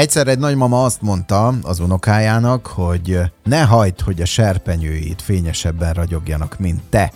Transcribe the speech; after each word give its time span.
Egyszer 0.00 0.28
egy 0.28 0.38
nagymama 0.38 0.84
azt 0.84 1.02
mondta 1.02 1.54
az 1.62 1.80
unokájának, 1.80 2.66
hogy 2.66 3.18
ne 3.44 3.62
hagyd, 3.62 4.00
hogy 4.00 4.20
a 4.20 4.24
serpenyőit 4.24 5.22
fényesebben 5.22 5.92
ragyogjanak, 5.92 6.58
mint 6.58 6.80
te. 6.88 7.12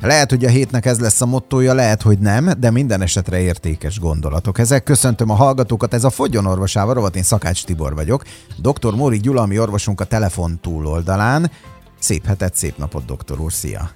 Lehet, 0.00 0.30
hogy 0.30 0.44
a 0.44 0.48
hétnek 0.48 0.86
ez 0.86 1.00
lesz 1.00 1.20
a 1.20 1.26
mottója, 1.26 1.74
lehet, 1.74 2.02
hogy 2.02 2.18
nem, 2.18 2.50
de 2.58 2.70
minden 2.70 3.02
esetre 3.02 3.40
értékes 3.40 3.98
gondolatok. 3.98 4.58
Ezek 4.58 4.82
köszöntöm 4.82 5.30
a 5.30 5.34
hallgatókat, 5.34 5.94
ez 5.94 6.04
a 6.04 6.10
Fogyon 6.10 6.46
orvosával, 6.46 6.94
rovat 6.94 7.16
én 7.16 7.22
Szakács 7.22 7.64
Tibor 7.64 7.94
vagyok. 7.94 8.24
Dr. 8.58 8.94
Móri 8.94 9.18
Gyula, 9.18 9.42
ami 9.42 9.58
orvosunk 9.58 10.00
a 10.00 10.04
telefon 10.04 10.58
túloldalán. 10.62 11.50
Szép 11.98 12.26
hetet, 12.26 12.54
szép 12.54 12.78
napot, 12.78 13.04
doktor 13.04 13.40
úr, 13.40 13.52
szia! 13.52 13.90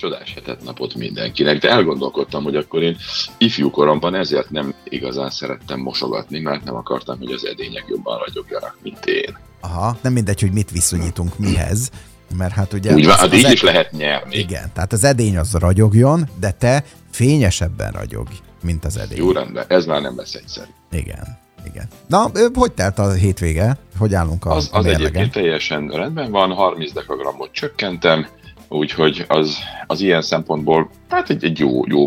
Csodás 0.00 0.34
hetet 0.34 0.62
napot 0.64 0.94
mindenkinek, 0.94 1.58
de 1.58 1.70
elgondolkodtam, 1.70 2.42
hogy 2.42 2.56
akkor 2.56 2.82
én 2.82 2.96
ifjú 3.38 3.70
koromban 3.70 4.14
ezért 4.14 4.50
nem 4.50 4.74
igazán 4.84 5.30
szerettem 5.30 5.80
mosogatni, 5.80 6.40
mert 6.40 6.64
nem 6.64 6.74
akartam, 6.74 7.18
hogy 7.18 7.32
az 7.32 7.46
edények 7.46 7.84
jobban 7.88 8.18
ragyogjanak, 8.18 8.76
mint 8.82 9.04
én. 9.04 9.38
Aha, 9.60 9.96
nem 10.02 10.12
mindegy, 10.12 10.40
hogy 10.40 10.52
mit 10.52 10.70
viszonyítunk 10.70 11.38
mihez, 11.38 11.90
mert 12.36 12.52
hát 12.52 12.72
ugye... 12.72 12.94
Úgy 12.94 13.04
van, 13.04 13.14
az, 13.14 13.20
hát 13.20 13.34
így 13.34 13.44
az 13.44 13.52
is 13.52 13.62
lehet 13.62 13.92
nyerni. 13.92 14.36
Igen, 14.36 14.70
tehát 14.72 14.92
az 14.92 15.04
edény 15.04 15.36
az 15.36 15.52
ragyogjon, 15.52 16.28
de 16.38 16.50
te 16.50 16.84
fényesebben 17.10 17.92
ragyogj, 17.92 18.34
mint 18.62 18.84
az 18.84 18.96
edény. 18.96 19.18
Jó 19.18 19.32
rendben, 19.32 19.64
ez 19.68 19.86
már 19.86 20.00
nem 20.00 20.16
lesz 20.16 20.34
egyszerű. 20.34 20.70
Igen. 20.90 21.38
Igen. 21.66 21.88
Na, 22.06 22.30
hogy 22.54 22.72
telt 22.72 22.98
a 22.98 23.12
hétvége? 23.12 23.76
Hogy 23.98 24.14
állunk 24.14 24.44
a 24.44 24.54
Az, 24.54 24.68
az 24.72 24.86
egyébként 24.86 25.32
teljesen 25.32 25.88
rendben 25.88 26.30
van, 26.30 26.52
30 26.52 26.92
dekagramot 26.92 27.52
csökkentem, 27.52 28.26
úgyhogy 28.72 29.24
az, 29.28 29.58
az 29.86 30.00
ilyen 30.00 30.22
szempontból, 30.22 30.90
hát 31.08 31.30
egy, 31.30 31.44
egy 31.44 31.58
jó, 31.58 31.82
jó, 31.86 32.06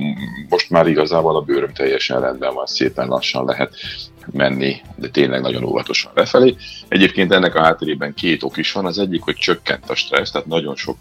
most 0.49 0.69
már 0.69 0.87
igazából 0.87 1.35
a 1.35 1.41
bőröm 1.41 1.73
teljesen 1.73 2.21
rendben 2.21 2.53
van, 2.53 2.65
szépen 2.65 3.07
lassan 3.07 3.45
lehet 3.45 3.75
menni, 4.31 4.75
de 4.95 5.09
tényleg 5.09 5.41
nagyon 5.41 5.63
óvatosan 5.63 6.11
lefelé. 6.15 6.55
Egyébként 6.87 7.31
ennek 7.31 7.55
a 7.55 7.61
hátterében 7.61 8.13
két 8.13 8.43
ok 8.43 8.57
is 8.57 8.71
van. 8.71 8.85
Az 8.85 8.99
egyik, 8.99 9.21
hogy 9.21 9.35
csökkent 9.35 9.89
a 9.89 9.95
stressz, 9.95 10.31
tehát 10.31 10.47
nagyon 10.47 10.75
sok 10.75 10.97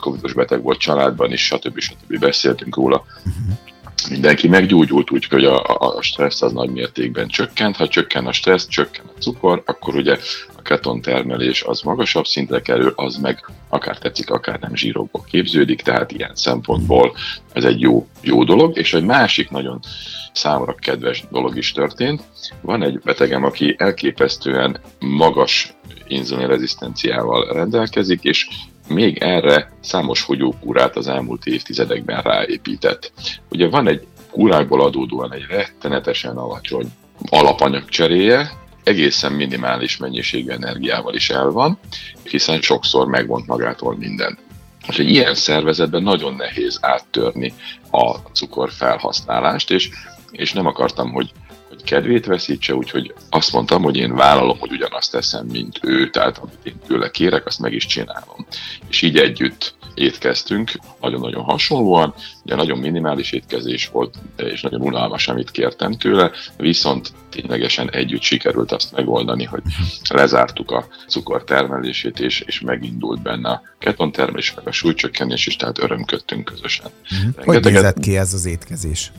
covidos 0.00 0.32
beteg 0.32 0.62
volt 0.62 0.78
családban 0.78 1.32
is, 1.32 1.44
stb. 1.44 1.78
stb. 1.78 2.18
beszéltünk 2.18 2.76
róla. 2.76 3.04
Mindenki 4.10 4.48
meggyógyult, 4.48 5.10
úgyhogy 5.10 5.44
a, 5.44 5.62
a 5.78 6.02
stressz 6.02 6.42
az 6.42 6.52
nagy 6.52 6.70
mértékben 6.70 7.28
csökkent. 7.28 7.76
Ha 7.76 7.88
csökken 7.88 8.26
a 8.26 8.32
stressz, 8.32 8.68
csökken 8.68 9.04
a 9.16 9.20
cukor, 9.20 9.62
akkor 9.66 9.94
ugye 9.94 10.18
a 10.55 10.55
keton 10.66 11.00
termelés 11.00 11.62
az 11.62 11.80
magasabb 11.80 12.24
szintre 12.24 12.60
kerül, 12.60 12.92
az 12.96 13.16
meg 13.16 13.50
akár 13.68 13.98
tetszik, 13.98 14.30
akár 14.30 14.60
nem 14.60 14.74
zsírokból 14.74 15.24
képződik, 15.30 15.82
tehát 15.82 16.12
ilyen 16.12 16.34
szempontból 16.34 17.12
ez 17.52 17.64
egy 17.64 17.80
jó, 17.80 18.06
jó 18.20 18.44
dolog. 18.44 18.78
És 18.78 18.94
egy 18.94 19.04
másik 19.04 19.50
nagyon 19.50 19.80
számomra 20.32 20.74
kedves 20.74 21.24
dolog 21.30 21.56
is 21.56 21.72
történt. 21.72 22.22
Van 22.60 22.82
egy 22.82 23.00
betegem, 23.04 23.44
aki 23.44 23.74
elképesztően 23.78 24.80
magas 24.98 25.74
inzulinrezisztenciával 26.06 27.52
rendelkezik, 27.52 28.22
és 28.22 28.48
még 28.88 29.18
erre 29.18 29.72
számos 29.80 30.20
fogyókúrát 30.20 30.96
az 30.96 31.08
elmúlt 31.08 31.46
évtizedekben 31.46 32.22
ráépített. 32.22 33.12
Ugye 33.50 33.68
van 33.68 33.88
egy 33.88 34.06
kúrákból 34.30 34.80
adódóan 34.80 35.32
egy 35.32 35.46
rettenetesen 35.48 36.36
alacsony 36.36 36.86
alapanyagcseréje, 37.28 38.50
egészen 38.86 39.32
minimális 39.32 39.96
mennyiségű 39.96 40.50
energiával 40.50 41.14
is 41.14 41.30
el 41.30 41.50
van, 41.50 41.78
hiszen 42.22 42.60
sokszor 42.60 43.06
megvont 43.06 43.46
magától 43.46 43.96
minden. 43.96 44.38
És 44.88 44.98
egy 44.98 45.10
ilyen 45.10 45.34
szervezetben 45.34 46.02
nagyon 46.02 46.34
nehéz 46.34 46.78
áttörni 46.82 47.52
a 47.90 48.10
cukor 48.32 48.70
felhasználást, 48.72 49.70
és, 49.70 49.90
és 50.30 50.52
nem 50.52 50.66
akartam, 50.66 51.12
hogy 51.12 51.32
hogy 51.68 51.82
kedvét 51.82 52.26
veszítse, 52.26 52.74
úgyhogy 52.74 53.14
azt 53.30 53.52
mondtam, 53.52 53.82
hogy 53.82 53.96
én 53.96 54.14
vállalom, 54.14 54.58
hogy 54.58 54.72
ugyanazt 54.72 55.12
teszem, 55.12 55.46
mint 55.46 55.78
ő, 55.82 56.10
tehát 56.10 56.38
amit 56.38 56.58
én 56.62 56.78
tőle 56.86 57.10
kérek, 57.10 57.46
azt 57.46 57.58
meg 57.58 57.72
is 57.72 57.86
csinálom. 57.86 58.46
És 58.88 59.02
így 59.02 59.18
együtt 59.18 59.74
étkeztünk, 59.96 60.72
nagyon-nagyon 61.00 61.42
hasonlóan, 61.42 62.14
ugye 62.44 62.54
nagyon 62.54 62.78
minimális 62.78 63.32
étkezés 63.32 63.88
volt, 63.88 64.14
és 64.36 64.60
nagyon 64.60 64.80
unalmas, 64.80 65.28
amit 65.28 65.50
kértem 65.50 65.92
tőle, 65.92 66.30
viszont 66.56 67.12
ténylegesen 67.30 67.90
együtt 67.90 68.22
sikerült 68.22 68.72
azt 68.72 68.92
megoldani, 68.92 69.44
hogy 69.44 69.62
lezártuk 70.08 70.70
a 70.70 70.86
cukor 71.08 71.44
termelését, 71.44 72.20
és, 72.20 72.40
és 72.40 72.60
megindult 72.60 73.22
benne 73.22 73.48
a 73.48 73.62
ketontermelés, 73.78 74.54
meg 74.54 74.66
a 74.66 74.72
súlycsökkenés 74.72 75.46
is, 75.46 75.56
tehát 75.56 75.78
örömködtünk 75.78 76.44
közösen. 76.44 76.90
Uh-huh. 77.10 77.44
Hogy 77.44 77.64
nézett 77.64 77.98
ki 77.98 78.16
ez 78.16 78.34
az 78.34 78.46
étkezés? 78.46 79.12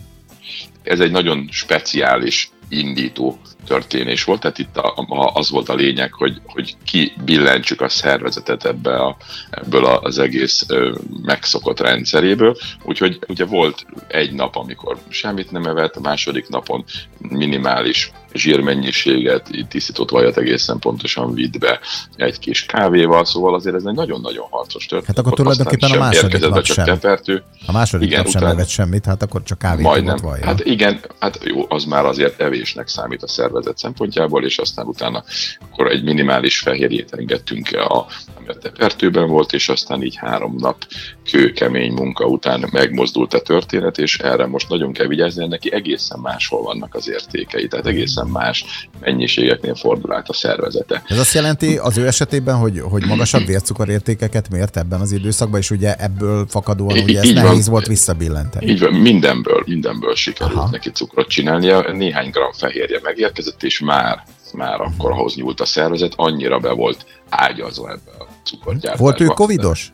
ez 0.88 1.00
egy 1.00 1.12
nagyon 1.12 1.48
speciális 1.52 2.52
indító 2.70 3.40
történés 3.66 4.24
volt, 4.24 4.40
tehát 4.40 4.58
itt 4.58 4.78
a, 4.78 5.06
a, 5.08 5.32
az 5.34 5.50
volt 5.50 5.70
a 5.70 5.76
lényeg, 5.76 6.14
hogy, 6.14 6.42
hogy 6.46 6.76
ki 6.86 7.14
billentsük 7.26 7.82
a 7.82 7.90
szervezetet 7.90 8.66
ebbe 8.66 8.96
a, 8.96 9.18
ebből 9.50 9.86
az 9.86 10.20
egész 10.20 10.66
ö, 10.68 10.96
megszokott 11.24 11.80
rendszeréből. 11.80 12.58
Úgyhogy 12.84 13.20
ugye 13.28 13.46
volt 13.46 13.86
egy 14.08 14.34
nap, 14.34 14.56
amikor 14.56 14.98
semmit 15.10 15.52
nem 15.52 15.64
evett, 15.64 15.96
a 15.96 16.02
második 16.02 16.48
napon 16.48 16.84
minimális 17.18 18.12
zsírmennyiséget, 18.34 19.50
tisztított 19.70 20.10
vajat 20.10 20.38
egészen 20.38 20.80
pontosan 20.80 21.34
vitt 21.34 21.60
be 21.60 21.80
egy 22.16 22.40
kis 22.40 22.66
kávéval, 22.66 23.26
szóval 23.26 23.54
azért 23.54 23.76
ez 23.76 23.84
egy 23.86 23.96
nagyon-nagyon 23.96 24.48
harcos 24.50 24.86
történet. 24.86 25.16
Hát 25.16 25.26
akkor 25.26 25.38
tulajdonképpen 25.38 25.92
a 25.92 25.98
második 25.98 26.40
nap 26.40 26.66
sem. 26.66 26.86
Tepertő. 26.86 27.44
A 27.66 27.72
második 27.72 28.08
igen, 28.08 28.24
nap 28.24 28.32
sem 28.32 28.44
evett 28.44 28.68
semmit, 28.68 29.06
hát 29.06 29.22
akkor 29.22 29.44
csak 29.44 29.58
kávét 29.58 29.86
Majdnem. 29.86 30.18
Vaja. 30.22 30.46
Hát 30.46 30.66
igen, 30.66 31.00
hát 31.20 31.40
jó, 31.44 31.66
az 31.70 31.84
már 31.84 32.06
azért 32.06 32.42
evésnek 32.42 32.88
számít 32.88 33.24
a 33.24 33.28
szervezet 33.28 33.78
szempontjából, 33.78 34.46
és 34.46 34.58
aztán 34.58 34.86
utána 34.86 35.24
akkor 35.72 35.92
egy 35.92 36.04
minimális 36.04 36.60
fehérjét 36.60 37.14
engedtünk, 37.14 37.70
a, 37.72 38.06
ami 38.38 38.48
a 38.48 38.54
tepertőben 38.54 39.28
volt, 39.28 39.54
és 39.54 39.70
aztán 39.70 40.04
így 40.04 40.16
három 40.16 40.56
nap 40.58 40.86
kőkemény 41.32 41.94
munka 41.94 42.26
után 42.26 42.70
megmozdult 42.72 43.34
a 43.34 43.42
történet, 43.42 43.98
és 43.98 44.20
erre 44.20 44.46
most 44.46 44.70
nagyon 44.70 44.94
kell 44.94 45.08
vigyázni, 45.08 45.48
neki 45.48 45.74
egészen 45.74 46.20
máshol 46.20 46.62
vannak 46.62 46.96
az 46.96 47.10
értékei, 47.10 47.68
tehát 47.68 47.88
egészen 48.18 48.28
más 48.28 48.90
mennyiségeknél 49.00 49.76
fordul 49.76 50.14
át 50.14 50.30
a 50.30 50.34
szervezete. 50.34 51.04
Ez 51.08 51.18
azt 51.18 51.34
jelenti 51.34 51.78
az 51.78 51.98
ő 51.98 52.08
esetében, 52.08 52.56
hogy, 52.56 52.80
hogy 52.80 53.06
magasabb 53.06 53.46
vércukorértékeket 53.46 54.50
mért 54.50 54.78
ebben 54.78 55.02
az 55.02 55.12
időszakban, 55.12 55.60
és 55.60 55.72
ugye 55.72 55.96
ebből 55.96 56.46
fakadóan 56.50 56.98
ugye 56.98 57.20
ez 57.20 57.30
nehéz 57.30 57.66
van, 57.66 57.74
volt 57.74 57.88
visszabillenteni. 57.88 58.66
Így 58.66 58.80
van, 58.80 58.94
mindenből, 58.94 59.64
mindenből 59.66 60.16
sikerült 60.16 60.58
Aha. 60.58 60.70
neki 60.72 60.90
cukrot 60.90 61.28
csinálnia, 61.28 61.92
néhány 61.92 62.30
gram 62.30 62.52
fehérje 62.52 63.00
megérkezett, 63.04 63.64
és 63.64 63.80
már 63.80 64.24
már 64.54 64.82
akkor 64.82 65.12
ahhoz 65.12 65.36
nyúlt 65.36 65.60
a 65.60 65.66
szervezet, 65.66 66.14
annyira 66.16 66.60
be 66.60 66.72
volt 66.72 67.06
ágyazva 67.30 67.90
ebbe 67.90 68.12
a 68.20 68.28
cukorgyártásba. 68.44 69.04
Volt 69.04 69.22
ő 69.22 69.26
covidos? 69.26 69.92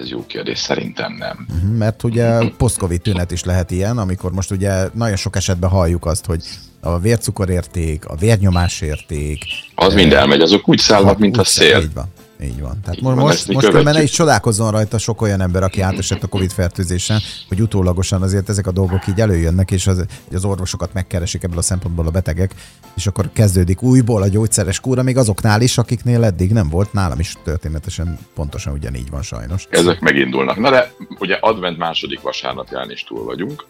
Ez 0.00 0.08
jó 0.08 0.26
kérdés, 0.26 0.58
szerintem 0.58 1.12
nem. 1.12 1.46
Mhm, 1.48 1.72
mert 1.72 2.02
ugye 2.02 2.48
post-covid 2.56 3.00
tünet 3.00 3.30
is 3.30 3.44
lehet 3.44 3.70
ilyen, 3.70 3.98
amikor 3.98 4.32
most 4.32 4.50
ugye 4.50 4.88
nagyon 4.94 5.16
sok 5.16 5.36
esetben 5.36 5.70
halljuk 5.70 6.06
azt, 6.06 6.26
hogy 6.26 6.42
a 6.80 6.98
vércukorérték, 6.98 8.06
a 8.06 8.14
vérnyomásérték. 8.14 9.44
Az 9.74 9.94
mind 9.94 10.12
elmegy, 10.12 10.40
azok 10.40 10.68
úgy 10.68 10.78
szállnak, 10.78 11.18
mint 11.18 11.36
a 11.36 11.44
szél. 11.44 11.80
Így 11.80 11.94
van. 11.94 12.06
Így 12.42 12.60
van. 12.60 12.80
Tehát 12.80 12.96
így 12.96 13.02
most, 13.02 13.16
van, 13.16 13.24
most, 13.24 13.48
most 13.48 13.68
különben 13.68 13.94
ne 13.94 14.02
is 14.02 14.10
csodálkozzon 14.10 14.70
rajta 14.70 14.98
sok 14.98 15.22
olyan 15.22 15.40
ember, 15.40 15.62
aki 15.62 15.80
átesett 15.80 16.22
a 16.22 16.26
Covid 16.26 16.52
fertőzésen, 16.52 17.20
hogy 17.48 17.60
utólagosan 17.60 18.22
azért 18.22 18.48
ezek 18.48 18.66
a 18.66 18.70
dolgok 18.70 19.06
így 19.08 19.20
előjönnek, 19.20 19.70
és 19.70 19.86
az, 19.86 20.04
az 20.32 20.44
orvosokat 20.44 20.92
megkeresik 20.92 21.42
ebből 21.42 21.58
a 21.58 21.62
szempontból 21.62 22.06
a 22.06 22.10
betegek, 22.10 22.54
és 22.96 23.06
akkor 23.06 23.30
kezdődik 23.32 23.82
újból 23.82 24.22
a 24.22 24.28
gyógyszeres 24.28 24.80
kúra, 24.80 25.02
még 25.02 25.16
azoknál 25.16 25.60
is, 25.60 25.78
akiknél 25.78 26.24
eddig 26.24 26.52
nem 26.52 26.68
volt, 26.68 26.92
nálam 26.92 27.18
is 27.18 27.34
történetesen 27.44 28.18
pontosan 28.34 28.72
ugyanígy 28.72 29.10
van 29.10 29.22
sajnos. 29.22 29.66
Ezek 29.70 30.00
megindulnak. 30.00 30.58
Na 30.58 30.70
de 30.70 30.92
ugye 31.18 31.38
advent 31.40 31.78
második 31.78 32.20
vasárnapján 32.20 32.90
is 32.90 33.04
túl 33.04 33.24
vagyunk, 33.24 33.66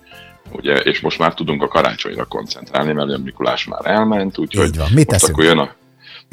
ugye, 0.52 0.74
és 0.74 1.00
most 1.00 1.18
már 1.18 1.34
tudunk 1.34 1.62
a 1.62 1.68
karácsonyra 1.68 2.24
koncentrálni, 2.24 2.92
mert 2.92 3.10
a 3.10 3.18
Mikulás 3.18 3.64
már 3.64 3.80
elment, 3.84 4.38
úgyhogy 4.38 4.66
Így 4.66 4.76
van. 4.76 4.88
Mit 4.94 5.10
most 5.10 5.28
akkor 5.28 5.44
jön 5.44 5.58
a 5.58 5.78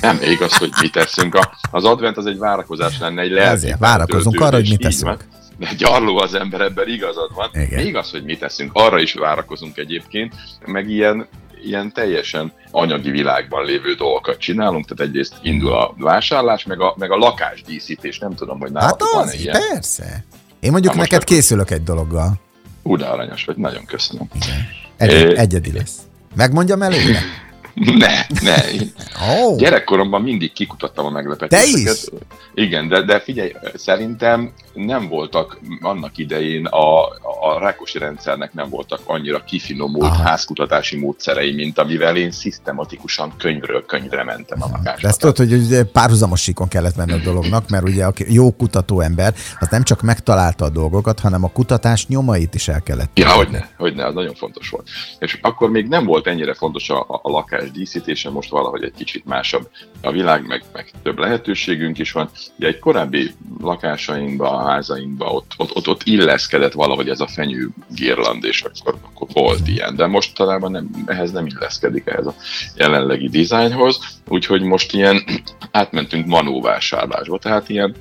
nem 0.01 0.17
igaz, 0.21 0.57
hogy 0.57 0.71
mit 0.81 0.91
teszünk. 0.91 1.35
A, 1.35 1.57
az 1.71 1.83
advent 1.83 2.17
az 2.17 2.25
egy 2.25 2.37
várakozás 2.37 2.99
lenne, 2.99 3.21
egy 3.21 3.31
lelki. 3.31 3.49
Ezért 3.55 3.79
várakozunk 3.79 4.41
arra, 4.41 4.55
hogy 4.55 4.69
mit 4.69 4.79
teszünk. 4.79 5.25
De 5.57 5.69
gyarló 5.77 6.17
az 6.17 6.33
ember, 6.33 6.61
ebben 6.61 6.87
igazad 6.87 7.33
van. 7.33 7.49
Igen. 7.53 7.85
Igaz, 7.85 8.11
hogy 8.11 8.23
mit 8.23 8.39
teszünk, 8.39 8.71
arra 8.73 8.99
is 8.99 9.13
várakozunk 9.13 9.77
egyébként, 9.77 10.35
meg 10.65 10.89
ilyen 10.89 11.27
ilyen 11.63 11.93
teljesen 11.93 12.53
anyagi 12.71 13.09
világban 13.09 13.65
lévő 13.65 13.93
dolgokat 13.93 14.37
csinálunk, 14.37 14.85
tehát 14.87 15.09
egyrészt 15.09 15.33
indul 15.41 15.73
a 15.73 15.93
vásárlás, 15.97 16.65
meg 16.65 16.81
a, 16.81 16.95
meg 16.97 17.11
a 17.11 17.15
lakásdíszítés, 17.15 18.19
nem 18.19 18.35
tudom, 18.35 18.59
hogy 18.59 18.71
nálatok 18.71 19.07
hát 19.13 19.23
az, 19.23 19.31
van 19.31 19.39
ilyen. 19.39 19.61
persze. 19.69 20.23
Én 20.59 20.71
mondjuk 20.71 20.93
Na 20.93 20.99
neked 20.99 21.23
készülök 21.23 21.71
egy 21.71 21.83
dologgal. 21.83 22.39
Ú, 22.83 22.95
de 22.95 23.05
aranyos 23.05 23.45
vagy, 23.45 23.55
nagyon 23.55 23.85
köszönöm. 23.85 24.27
Igen. 24.33 24.67
Egy, 24.97 25.11
é, 25.11 25.37
egyedi 25.37 25.71
lesz. 25.71 25.95
Megmondjam 26.35 26.81
előre? 26.81 27.19
Ne, 28.03 28.25
ne. 28.41 28.55
Oh. 29.29 29.57
Gyerekkoromban 29.57 30.21
mindig 30.21 30.53
kikutattam 30.53 31.05
a 31.05 31.09
meglepetéseket. 31.09 31.83
Te 31.83 31.91
is? 31.91 32.05
Igen, 32.53 32.87
de, 32.87 33.01
de 33.01 33.19
figyelj, 33.19 33.51
szerintem 33.75 34.51
nem 34.73 35.07
voltak 35.07 35.59
annak 35.81 36.17
idején 36.17 36.65
a, 36.65 37.01
a 37.05 37.36
rákosi 37.59 37.97
rendszernek 37.97 38.53
nem 38.53 38.69
voltak 38.69 38.99
annyira 39.05 39.43
kifinomult 39.43 40.11
Aha. 40.11 40.23
házkutatási 40.23 40.97
módszerei, 40.97 41.53
mint 41.53 41.79
amivel 41.79 42.15
én 42.15 42.31
szisztematikusan 42.31 43.33
könyvről 43.37 43.85
könyvre 43.85 44.23
mentem 44.23 44.61
a 44.61 44.67
lakásba. 44.71 45.01
De 45.01 45.07
ezt 45.07 45.19
tudod, 45.19 45.37
hogy 45.37 45.53
ugye 45.53 45.83
párhuzamos 45.83 46.41
síkon 46.41 46.67
kellett 46.67 46.95
menni 46.95 47.11
a 47.11 47.17
dolognak, 47.17 47.69
mert 47.69 47.83
ugye 47.83 48.05
a 48.05 48.13
jó 48.27 48.51
kutató 48.51 48.99
ember, 48.99 49.33
az 49.59 49.67
nem 49.69 49.83
csak 49.83 50.01
megtalálta 50.01 50.65
a 50.65 50.69
dolgokat, 50.69 51.19
hanem 51.19 51.43
a 51.43 51.51
kutatás 51.51 52.07
nyomait 52.07 52.55
is 52.55 52.67
el 52.67 52.81
kellett. 52.81 53.17
Ja, 53.17 53.31
hogy 53.31 53.49
ne, 53.49 53.59
hogy 53.77 53.95
ne, 53.95 54.05
az 54.05 54.13
nagyon 54.13 54.33
fontos 54.35 54.69
volt. 54.69 54.89
És 55.19 55.39
akkor 55.41 55.69
még 55.69 55.87
nem 55.87 56.05
volt 56.05 56.27
ennyire 56.27 56.53
fontos 56.53 56.89
a, 56.89 56.99
a, 56.99 57.19
a 57.21 57.29
lakás 57.29 57.71
díszítése, 57.71 58.29
most 58.29 58.49
valahogy 58.49 58.83
egy 58.83 58.93
kicsit 58.97 59.25
másabb 59.25 59.69
a 60.01 60.11
világ, 60.11 60.47
meg, 60.47 60.63
meg 60.73 60.91
több 61.03 61.19
lehetőségünk 61.19 61.97
is 61.97 62.11
van. 62.11 62.29
Ugye 62.57 62.67
egy 62.67 62.79
korábbi 62.79 63.31
lakásainkba, 63.61 64.51
a 64.51 64.69
házainkba 64.69 65.25
ott, 65.25 65.53
ott, 65.57 65.75
ott, 65.75 65.87
ott 65.87 66.03
illeszkedett 66.03 66.73
valahogy 66.73 67.09
ez 67.09 67.19
a 67.19 67.27
fenyő 67.37 67.69
girland, 67.89 68.43
és 68.43 68.61
akkor, 68.61 68.97
akkor 69.03 69.27
volt 69.33 69.67
ilyen, 69.67 69.95
de 69.95 70.07
most 70.07 70.35
talán 70.35 70.71
nem, 70.71 70.89
ehhez 71.05 71.31
nem 71.31 71.45
illeszkedik 71.45 72.07
ehhez 72.07 72.25
a 72.25 72.35
jelenlegi 72.75 73.29
dizájnhoz, 73.29 73.99
úgyhogy 74.27 74.61
most 74.61 74.93
ilyen 74.93 75.23
átmentünk 75.71 76.25
manóvásárlásba, 76.25 77.37
tehát 77.37 77.69
ilyen 77.69 77.95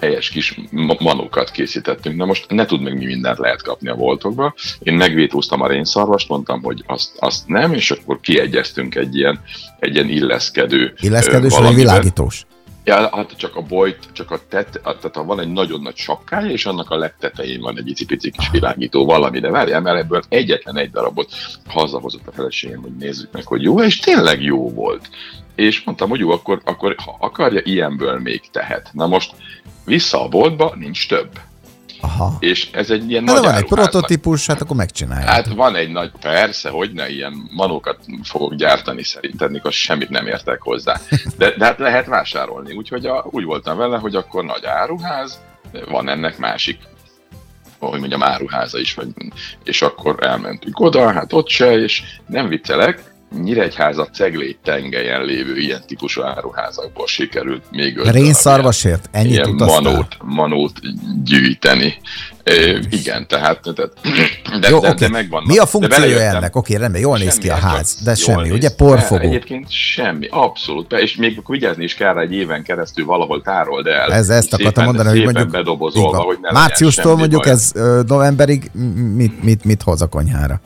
helyes 0.00 0.28
kis 0.28 0.60
ma- 0.70 0.96
manókat 0.98 1.50
készítettünk. 1.50 2.16
Na 2.16 2.24
most 2.24 2.50
ne 2.50 2.66
tud 2.66 2.82
meg 2.82 2.98
mi 2.98 3.04
mindent 3.04 3.38
lehet 3.38 3.62
kapni 3.62 3.88
a 3.88 3.94
voltokba. 3.94 4.54
Én 4.78 4.94
megvétóztam 4.94 5.60
a 5.60 5.68
rénszarvast, 5.68 6.28
mondtam, 6.28 6.62
hogy 6.62 6.84
azt, 6.86 7.10
azt 7.18 7.46
nem, 7.46 7.72
és 7.72 7.90
akkor 7.90 8.20
kiegyeztünk 8.20 8.94
egy 8.94 9.16
ilyen, 9.16 9.40
egy 9.78 9.94
ilyen 9.94 10.08
illeszkedő. 10.08 10.94
Illeszkedős 11.00 11.58
vagy 11.58 11.74
világítós? 11.74 12.46
Ja, 12.88 13.16
hát 13.16 13.36
csak 13.36 13.56
a 13.56 13.62
bojt, 13.62 14.08
csak 14.12 14.30
a 14.30 14.40
tet, 14.48 14.80
a, 14.82 14.98
tehát 14.98 15.26
van 15.26 15.40
egy 15.40 15.52
nagyon 15.52 15.80
nagy 15.80 15.96
sapkája, 15.96 16.50
és 16.50 16.66
annak 16.66 16.90
a 16.90 16.96
legtetején 16.96 17.60
van 17.60 17.78
egy 17.78 17.88
icipici 17.88 18.30
kis 18.30 18.50
világító 18.50 19.04
valami, 19.04 19.40
de 19.40 19.50
várjál, 19.50 19.80
mert 19.80 19.98
ebből 19.98 20.22
egyetlen 20.28 20.76
egy 20.76 20.90
darabot 20.90 21.30
hazahozott 21.66 22.26
a 22.26 22.32
feleségem, 22.32 22.80
hogy 22.80 22.96
nézzük 22.96 23.32
meg, 23.32 23.46
hogy 23.46 23.62
jó, 23.62 23.82
és 23.82 23.98
tényleg 23.98 24.42
jó 24.42 24.70
volt. 24.70 25.08
És 25.54 25.84
mondtam, 25.84 26.08
hogy 26.08 26.18
jó, 26.18 26.30
akkor, 26.30 26.60
akkor 26.64 26.94
ha 27.04 27.16
akarja, 27.20 27.60
ilyenből 27.64 28.18
még 28.18 28.40
tehet. 28.50 28.90
Na 28.92 29.06
most 29.06 29.34
vissza 29.84 30.24
a 30.24 30.28
boltba, 30.28 30.74
nincs 30.78 31.08
több. 31.08 31.30
Aha. 32.00 32.36
És 32.38 32.70
ez 32.72 32.90
egy 32.90 33.10
ilyen 33.10 33.24
de 33.24 33.32
nagy 33.32 33.42
van 33.42 33.54
egy 33.54 33.64
prototípus, 33.64 34.46
hát 34.46 34.60
akkor 34.60 34.76
megcsinálják. 34.76 35.28
Hát 35.28 35.48
van 35.48 35.76
egy 35.76 35.90
nagy, 35.90 36.10
persze, 36.20 36.70
hogy 36.70 36.92
ne 36.92 37.08
ilyen 37.08 37.48
manókat 37.50 37.98
fogok 38.22 38.54
gyártani 38.54 39.02
szerintem, 39.02 39.50
mikor 39.50 39.72
semmit 39.72 40.08
nem 40.08 40.26
értek 40.26 40.62
hozzá. 40.62 41.00
De, 41.38 41.56
de 41.56 41.64
hát 41.64 41.78
lehet 41.78 42.06
vásárolni, 42.06 42.74
úgyhogy 42.74 43.06
a, 43.06 43.26
úgy 43.30 43.44
voltam 43.44 43.76
vele, 43.76 43.98
hogy 43.98 44.14
akkor 44.14 44.44
nagy 44.44 44.64
áruház, 44.64 45.40
van 45.88 46.08
ennek 46.08 46.38
másik 46.38 46.78
hogy 47.78 47.98
mondjam, 47.98 48.22
áruháza 48.22 48.78
is, 48.78 48.94
vagy, 48.94 49.08
és 49.64 49.82
akkor 49.82 50.16
elmentünk 50.20 50.80
oda, 50.80 51.12
hát 51.12 51.32
ott 51.32 51.48
se, 51.48 51.78
és 51.78 52.02
nem 52.26 52.48
viccelek, 52.48 53.16
Nyíregyháza 53.42 54.06
ceglét 54.12 54.58
tengelyen 54.64 55.24
lévő 55.24 55.56
ilyen 55.56 55.82
típusú 55.86 56.22
áruházakból 56.22 57.06
sikerült 57.06 57.62
még 57.70 57.96
öt 57.96 58.10
Rénszarvasért? 58.10 59.08
Ennyit 59.12 59.30
ilyen 59.30 59.50
manót, 59.50 60.16
manót 60.24 60.72
gyűjteni. 61.24 61.94
É, 62.42 62.78
igen, 62.90 63.26
tehát, 63.26 63.60
tehát 63.74 63.92
de, 64.60 64.68
Jó, 64.68 64.80
de, 64.80 64.88
oké. 64.88 65.04
de 65.04 65.08
megvan. 65.10 65.42
Mi 65.46 65.58
a 65.58 65.66
funkciója 65.66 66.20
ennek? 66.20 66.56
Oké, 66.56 66.76
rendben, 66.76 67.00
jól 67.00 67.18
néz 67.18 67.28
Semmi, 67.28 67.42
ki 67.42 67.48
a 67.48 67.54
hát 67.54 67.76
ház, 67.76 67.98
de 68.04 68.14
jól 68.16 68.16
semmi, 68.16 68.42
néz 68.42 68.52
ugye 68.52 68.70
porfogó. 68.70 69.28
Egyébként 69.28 69.70
semmi, 69.70 70.26
abszolút. 70.30 70.92
És 70.92 71.16
még 71.16 71.38
akkor 71.38 71.54
vigyázni 71.54 71.84
is 71.84 71.94
kell 71.94 72.14
rá 72.14 72.20
egy 72.20 72.32
éven 72.32 72.62
keresztül 72.62 73.04
valahol 73.04 73.42
tárold 73.42 73.86
el. 73.86 74.12
Ez, 74.12 74.28
ezt 74.28 74.42
Szépen- 74.42 74.60
akartam 74.60 74.84
mondani, 74.84 75.08
hogy 75.08 75.24
mondjuk 75.24 75.50
bedobozolva, 75.50 76.18
hogy 76.18 76.38
ne 76.42 76.50
márciustól 76.50 77.16
mondjuk 77.16 77.42
baj. 77.42 77.52
ez 77.52 77.72
novemberig 78.06 78.70
mit, 79.14 79.42
mit, 79.42 79.64
mit 79.64 79.82
hoz 79.82 80.02
a 80.02 80.06
konyhára? 80.06 80.60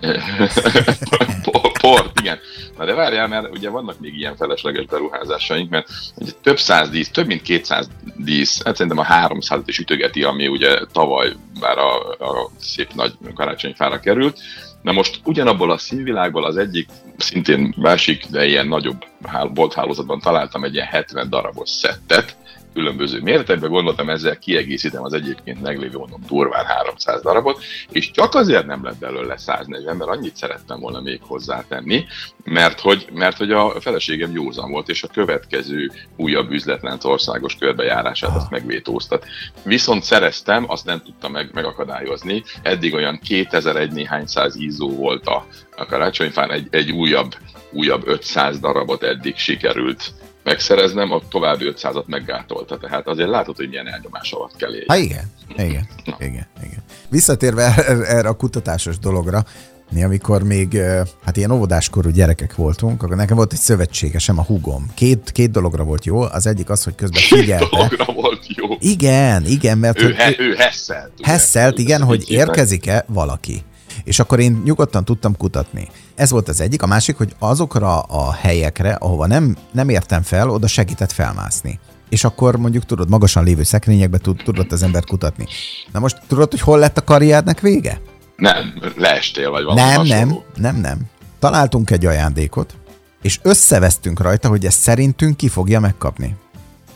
Port, 1.88 2.20
igen. 2.20 2.38
Na 2.76 2.84
de 2.84 2.94
várjál, 2.94 3.28
mert 3.28 3.50
ugye 3.50 3.70
vannak 3.70 4.00
még 4.00 4.18
ilyen 4.18 4.36
felesleges 4.36 4.84
beruházásaink, 4.84 5.70
mert 5.70 5.88
ugye 6.16 6.30
több 6.42 6.58
száz 6.58 6.90
dísz, 6.90 7.10
több 7.10 7.26
mint 7.26 7.42
200 7.42 7.88
dísz, 8.16 8.62
hát 8.62 8.76
szerintem 8.76 8.98
a 8.98 9.06
300 9.06 9.62
is 9.66 9.78
ütögeti, 9.78 10.22
ami 10.22 10.48
ugye 10.48 10.78
tavaly 10.92 11.32
már 11.60 11.78
a, 11.78 12.10
a 12.10 12.50
szép 12.60 12.92
nagy 12.94 13.12
karácsonyfára 13.34 14.00
került. 14.00 14.38
Na 14.82 14.92
most 14.92 15.20
ugyanabból 15.24 15.70
a 15.70 15.78
színvilágból 15.78 16.44
az 16.44 16.56
egyik, 16.56 16.88
szintén 17.16 17.74
másik, 17.76 18.24
de 18.30 18.46
ilyen 18.46 18.68
nagyobb 18.68 19.04
hál- 19.26 19.52
bolthálózatban 19.52 20.20
találtam 20.20 20.64
egy 20.64 20.74
ilyen 20.74 20.86
70 20.86 21.28
darabos 21.28 21.70
szettet, 21.70 22.36
különböző 22.74 23.20
méretekben, 23.20 23.70
gondoltam 23.70 24.10
ezzel 24.10 24.38
kiegészítem 24.38 25.04
az 25.04 25.12
egyébként 25.12 25.62
meglévő 25.62 25.98
mondom 25.98 26.20
durván 26.28 26.64
300 26.64 27.22
darabot, 27.22 27.62
és 27.90 28.10
csak 28.10 28.34
azért 28.34 28.66
nem 28.66 28.84
lett 28.84 28.98
belőle 28.98 29.36
140, 29.36 29.96
mert 29.96 30.10
annyit 30.10 30.36
szerettem 30.36 30.80
volna 30.80 31.00
még 31.00 31.20
hozzátenni, 31.22 32.04
mert 32.44 32.80
hogy, 32.80 33.08
mert 33.12 33.36
hogy 33.36 33.52
a 33.52 33.80
feleségem 33.80 34.32
józan 34.32 34.70
volt, 34.70 34.88
és 34.88 35.02
a 35.02 35.08
következő 35.08 35.92
újabb 36.16 36.50
üzletlánc 36.50 37.04
országos 37.04 37.54
körbejárását 37.54 38.36
azt 38.36 38.50
megvétóztat. 38.50 39.26
Viszont 39.62 40.02
szereztem, 40.02 40.64
azt 40.70 40.84
nem 40.84 41.02
tudtam 41.02 41.32
meg, 41.32 41.50
megakadályozni, 41.52 42.42
eddig 42.62 42.94
olyan 42.94 43.18
2001 43.18 43.92
néhány 43.92 44.26
száz 44.26 44.56
ízó 44.56 44.90
volt 44.90 45.26
a, 45.26 45.46
a 45.76 45.86
karácsonyfán, 45.86 46.50
egy, 46.50 46.66
egy 46.70 46.90
újabb, 46.90 47.34
újabb 47.70 48.06
500 48.06 48.58
darabot 48.60 49.02
eddig 49.02 49.36
sikerült 49.36 50.12
megszereznem, 50.48 51.12
a 51.12 51.20
további 51.30 51.72
500-at 51.76 52.04
meggátolta. 52.06 52.78
Tehát 52.78 53.06
azért 53.06 53.28
látod, 53.28 53.56
hogy 53.56 53.68
milyen 53.68 53.88
elnyomás 53.88 54.32
alatt 54.32 54.56
kell 54.56 54.72
élni. 54.72 54.84
Ha 54.86 54.96
igen, 54.96 55.32
igen, 55.56 55.88
igen, 56.18 56.46
igen. 56.62 56.82
Visszatérve 57.08 57.62
erre, 57.62 58.06
erre 58.06 58.28
a 58.28 58.36
kutatásos 58.36 58.98
dologra, 58.98 59.44
mi 59.90 60.04
amikor 60.04 60.42
még 60.42 60.80
hát 61.24 61.36
ilyen 61.36 61.50
óvodáskorú 61.50 62.10
gyerekek 62.10 62.54
voltunk, 62.54 63.02
akkor 63.02 63.16
nekem 63.16 63.36
volt 63.36 63.52
egy 63.52 63.58
szövetségesem, 63.58 64.38
a 64.38 64.42
hugom. 64.42 64.86
Két, 64.94 65.30
két 65.32 65.50
dologra 65.50 65.84
volt 65.84 66.04
jó, 66.04 66.20
az 66.20 66.46
egyik 66.46 66.70
az, 66.70 66.84
hogy 66.84 66.94
közben 66.94 67.22
figyelte. 67.22 67.66
Dologra 67.70 68.04
volt 68.12 68.46
jó. 68.46 68.66
Igen, 68.78 69.44
igen, 69.46 69.78
mert 69.78 70.00
Ő, 70.00 70.04
hogy 70.04 70.14
he, 70.14 70.34
ő 70.38 70.54
heszelt. 70.54 71.10
ugye? 71.18 71.30
Hesszelt, 71.30 71.78
igen, 71.78 72.02
hogy 72.02 72.30
érkezik-e 72.30 73.04
valaki. 73.08 73.62
És 74.04 74.18
akkor 74.18 74.40
én 74.40 74.60
nyugodtan 74.64 75.04
tudtam 75.04 75.36
kutatni. 75.36 75.88
Ez 76.14 76.30
volt 76.30 76.48
az 76.48 76.60
egyik. 76.60 76.82
A 76.82 76.86
másik, 76.86 77.16
hogy 77.16 77.34
azokra 77.38 78.00
a 78.00 78.32
helyekre, 78.32 78.92
ahova 78.92 79.26
nem, 79.26 79.56
nem 79.72 79.88
értem 79.88 80.22
fel, 80.22 80.48
oda 80.50 80.66
segített 80.66 81.12
felmászni. 81.12 81.78
És 82.08 82.24
akkor 82.24 82.56
mondjuk 82.56 82.84
tudod, 82.84 83.08
magasan 83.08 83.44
lévő 83.44 83.62
szekrényekbe 83.62 84.18
tud, 84.18 84.40
tudott 84.44 84.72
az 84.72 84.82
ember 84.82 85.04
kutatni. 85.04 85.46
Na 85.92 85.98
most 85.98 86.18
tudod, 86.26 86.50
hogy 86.50 86.60
hol 86.60 86.78
lett 86.78 86.98
a 86.98 87.04
karriernek 87.04 87.60
vége? 87.60 88.00
Nem, 88.36 88.74
leestél, 88.96 89.50
vagy 89.50 89.64
valami 89.64 89.80
Nem, 89.80 90.02
nem, 90.02 90.18
hasonló. 90.28 90.44
nem, 90.56 90.76
nem. 90.76 90.98
Találtunk 91.38 91.90
egy 91.90 92.06
ajándékot, 92.06 92.74
és 93.22 93.38
összevesztünk 93.42 94.20
rajta, 94.20 94.48
hogy 94.48 94.64
ezt 94.66 94.80
szerintünk 94.80 95.36
ki 95.36 95.48
fogja 95.48 95.80
megkapni. 95.80 96.36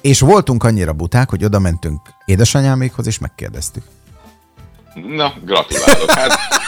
És 0.00 0.21
voltunk 0.21 0.64
annyira 0.64 0.92
buták, 0.92 1.30
hogy 1.30 1.44
oda 1.44 1.59
mentünk 1.59 2.00
édesanyámékhoz, 2.25 3.06
és 3.06 3.18
megkérdeztük. 3.18 3.82
Na, 4.94 5.32
gratulálok. 5.44 6.11
Hát, 6.11 6.30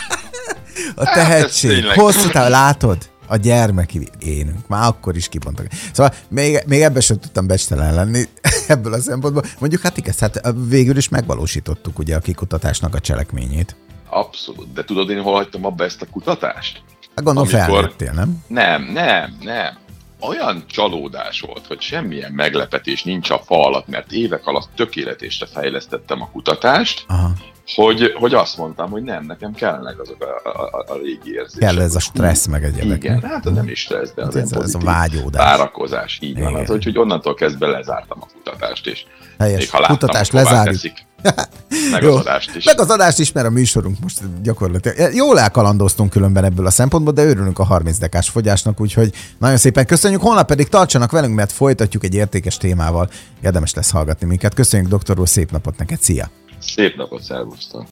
A 0.94 1.04
Hát, 1.04 1.14
tehetség. 1.14 1.70
tényleg. 1.70 1.98
Hosszú 1.98 2.28
távon, 2.28 2.50
látod? 2.50 2.98
A 3.26 3.36
gyermeki 3.36 4.08
énünk. 4.18 4.68
Már 4.68 4.86
akkor 4.88 5.16
is 5.16 5.28
kibontak. 5.28 5.66
Szóval 5.92 6.14
még, 6.28 6.62
még 6.66 6.80
ebben 6.80 7.00
sem 7.00 7.18
tudtam 7.18 7.46
becstelen 7.46 7.94
lenni 7.94 8.22
ebből 8.68 8.92
a 8.92 9.00
szempontból. 9.00 9.44
Mondjuk 9.58 9.82
hát 9.82 9.96
igaz, 9.96 10.18
hát 10.18 10.40
végül 10.68 10.96
is 10.96 11.08
megvalósítottuk 11.08 11.98
ugye 11.98 12.16
a 12.16 12.20
kikutatásnak 12.20 12.94
a 12.94 13.00
cselekményét. 13.00 13.76
abszolút. 14.10 14.72
De 14.72 14.84
tudod, 14.84 15.10
én 15.10 15.22
hol 15.22 15.34
hagytam 15.34 15.64
abba 15.64 15.84
ezt 15.84 16.02
a 16.02 16.06
kutatást? 16.10 16.82
Hát 17.14 17.24
gondolom 17.24 17.48
Amikor- 17.52 17.66
felnőttél, 17.74 18.12
nem? 18.12 18.42
Nem, 18.46 18.82
nem, 18.92 19.36
nem. 19.40 19.78
Olyan 20.20 20.64
csalódás 20.66 21.40
volt, 21.40 21.66
hogy 21.66 21.80
semmilyen 21.80 22.32
meglepetés 22.32 23.02
nincs 23.02 23.30
a 23.30 23.40
fa 23.46 23.64
alatt, 23.64 23.86
mert 23.88 24.12
évek 24.12 24.46
alatt 24.46 24.68
tökéletésre 24.76 25.46
fejlesztettem 25.46 26.22
a 26.22 26.28
kutatást, 26.32 27.04
Aha. 27.08 27.32
Hogy, 27.74 28.12
hogy 28.18 28.34
azt 28.34 28.56
mondtam, 28.56 28.90
hogy 28.90 29.02
nem, 29.02 29.24
nekem 29.26 29.52
kellenek 29.52 30.00
azok 30.00 30.16
a, 30.44 30.48
a, 30.48 30.62
a, 30.62 30.84
a 30.92 30.96
régi 31.02 31.32
érzések. 31.32 31.58
Kell 31.68 31.80
ez 31.80 31.94
a 31.94 32.00
stressz 32.00 32.46
meg 32.46 32.64
egyebek. 32.64 32.96
Igen, 33.04 33.22
hát 33.22 33.46
az 33.46 33.52
nem 33.52 33.68
is 33.68 33.80
stressz, 33.80 34.12
de 34.14 34.22
az 34.22 34.34
Hát 34.34 34.42
ez, 34.42 34.50
ilyen 34.50 34.62
ez 34.62 34.74
a 34.74 34.78
vágyódás. 34.78 35.44
várakozás. 35.44 36.18
Így 36.22 36.40
van, 36.40 36.50
Igen. 36.50 36.62
az, 36.62 36.68
hogy, 36.68 36.84
hogy 36.84 36.98
onnantól 36.98 37.34
kezdve 37.34 37.66
lezártam 37.66 38.18
a 38.20 38.26
kutatást, 38.34 38.86
és 38.86 39.04
Helyes. 39.38 39.58
még 39.58 39.70
ha 39.70 39.80
láttam, 39.80 39.96
Kutatást 39.98 40.32
lezárjuk. 40.32 40.74
teszik, 40.74 41.06
meg 41.92 42.02
Jó. 42.02 42.14
az 42.14 42.20
adást 42.20 42.56
is. 42.56 42.64
Meg 42.64 42.80
az 42.80 42.90
adást 42.90 43.18
is, 43.18 43.32
mert 43.32 43.46
a 43.46 43.50
műsorunk 43.50 43.98
most 44.02 44.20
gyakorlatilag. 44.42 45.14
Jól 45.14 45.38
elkalandoztunk 45.40 46.10
különben 46.10 46.44
ebből 46.44 46.66
a 46.66 46.70
szempontból, 46.70 47.12
de 47.12 47.24
örülünk 47.24 47.58
a 47.58 47.64
30 47.64 47.98
dekás 47.98 48.28
fogyásnak, 48.28 48.80
úgyhogy 48.80 49.12
nagyon 49.38 49.56
szépen 49.56 49.86
köszönjük. 49.86 50.20
Holnap 50.20 50.46
pedig 50.46 50.68
tartsanak 50.68 51.10
velünk, 51.10 51.34
mert 51.34 51.52
folytatjuk 51.52 52.04
egy 52.04 52.14
értékes 52.14 52.56
témával. 52.56 53.08
Érdemes 53.42 53.74
lesz 53.74 53.90
hallgatni 53.90 54.26
minket. 54.26 54.54
Köszönjük, 54.54 54.88
doktor 54.88 55.20
úr, 55.20 55.28
szép 55.28 55.50
napot 55.50 55.78
neked, 55.78 56.00
szia! 56.00 56.30
Szép 56.66 56.96
napot, 56.96 57.22
szervusztok! 57.22 57.82